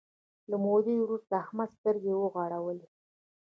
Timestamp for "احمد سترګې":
1.43-2.13